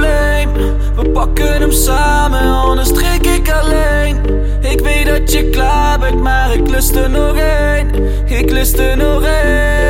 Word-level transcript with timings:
We 0.00 1.10
pakken 1.12 1.60
hem 1.60 1.70
samen, 1.70 2.40
anders 2.40 2.92
trek 2.92 3.26
ik 3.26 3.50
alleen. 3.50 4.16
Ik 4.60 4.80
weet 4.80 5.06
dat 5.06 5.32
je 5.32 5.50
klaar 5.50 5.98
bent, 5.98 6.20
maar 6.22 6.52
ik 6.52 6.68
lust 6.68 6.96
er 6.96 7.10
nog 7.10 7.36
één. 7.36 7.90
Ik 8.24 8.50
lust 8.50 8.78
er 8.78 8.96
nog 8.96 9.22
één. 9.22 9.81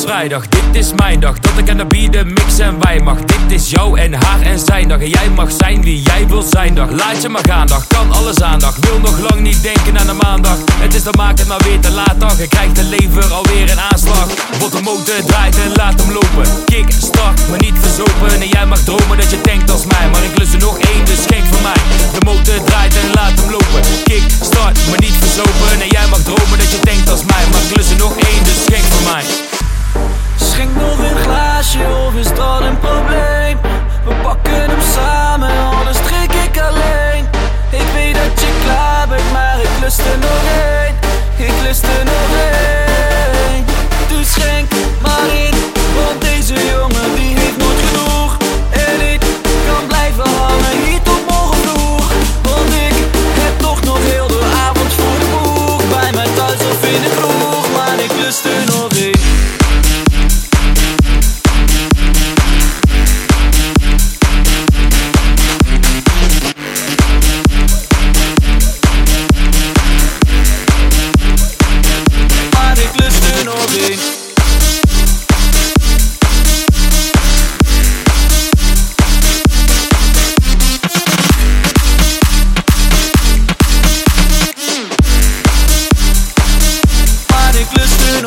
Vrijdag, 0.00 0.48
dit 0.48 0.82
is 0.82 0.92
mijn 0.96 1.20
dag. 1.20 1.38
Dat 1.38 1.58
ik 1.58 1.70
aan 1.70 1.76
de 1.76 1.86
bieden 1.86 2.26
mix 2.26 2.58
en 2.58 2.80
wij 2.80 3.00
mag. 3.00 3.18
Dit 3.18 3.60
is 3.60 3.70
jou 3.70 3.98
en 3.98 4.12
haar 4.12 4.40
en 4.40 4.58
zijn 4.58 4.88
dag. 4.88 5.00
En 5.00 5.08
jij 5.08 5.28
mag 5.30 5.50
zijn 5.58 5.82
wie 5.82 6.02
jij 6.02 6.26
wil 6.26 6.42
zijn 6.42 6.74
dag. 6.74 6.90
Laat 6.90 7.22
je 7.22 7.28
maar 7.28 7.44
gaan 7.48 7.66
dag, 7.66 7.86
kan 7.86 8.12
alles 8.12 8.42
aandacht. 8.42 8.86
Wil 8.86 8.98
nog 8.98 9.18
lang 9.18 9.40
niet 9.40 9.62
denken 9.62 9.98
aan 9.98 10.06
de 10.06 10.12
maandag. 10.12 10.56
Het 10.74 10.94
is 10.94 11.02
dan 11.02 11.14
maak 11.16 11.38
het 11.38 11.48
maar 11.48 11.62
weer 11.62 11.80
te 11.80 11.90
laat 11.90 12.20
dag. 12.20 12.38
Je 12.38 12.48
krijgt 12.48 12.76
de 12.76 12.84
lever 12.84 13.32
alweer 13.32 13.70
een 13.70 13.80
aanslag. 13.80 14.26
Wat 14.60 14.72
de 14.72 14.80
motor 14.82 15.24
draait 15.26 15.56
en 15.56 15.72
laat 15.74 16.00
hem 16.02 16.12
lopen. 16.12 16.64
Kick, 16.64 16.90
start, 16.90 17.48
maar 17.48 17.60
niet 17.60 17.78
verzopen. 17.80 18.40
En 18.40 18.48
jij 18.48 18.66
mag 18.66 18.78
dromen 18.78 19.16
dat 19.16 19.30
je 19.30 19.40
denkt 19.42 19.70
als 19.70 19.86
mij. 19.86 20.08
Maar 20.12 20.24
ik 20.24 20.38
lust 20.38 20.52
er 20.52 20.58
nog 20.58 20.78
één, 20.78 21.04
dus 21.04 21.22
schenk 21.22 21.44
van 21.44 21.62
mij. 21.62 21.80
De 22.18 22.24
motor 22.24 22.64
draait 22.64 22.94
en 22.96 23.10
laat 23.14 23.40
hem 23.40 23.50
lopen. 23.50 23.82
Kick, 24.04 24.24
start, 24.40 24.78
maar 24.88 25.00
niet 25.00 25.16
verzopen. 25.20 25.59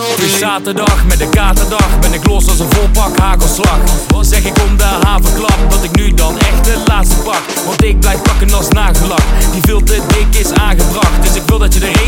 Het 0.09 0.19
is 0.19 0.37
zaterdag 0.37 1.05
met 1.05 1.17
de 1.17 1.29
katerdag 1.29 1.99
Ben 1.99 2.13
ik 2.13 2.27
los 2.27 2.47
als 2.47 2.59
een 2.59 2.71
volpak 2.73 3.19
hagelslag. 3.19 3.79
Zeg 4.21 4.45
ik 4.45 4.61
om 4.67 4.77
de 4.77 4.83
havenklap 4.83 5.57
Dat 5.69 5.83
ik 5.83 5.95
nu 5.95 6.13
dan 6.13 6.39
echt 6.39 6.63
de 6.63 6.81
laatste 6.85 7.15
pak? 7.15 7.41
Want 7.65 7.83
ik 7.83 7.99
blijf 7.99 8.21
pakken 8.21 8.53
als 8.53 8.67
nagelak 8.67 9.21
Die 9.51 9.61
veel 9.61 9.83
te 9.83 10.01
dik 10.07 10.41
is 10.41 10.51
aangebracht 10.53 11.23
Dus 11.23 11.35
ik 11.35 11.41
wil 11.45 11.59
dat 11.59 11.73
je 11.73 11.79
er 11.79 12.01